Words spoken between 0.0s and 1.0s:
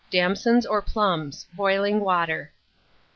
Damsons or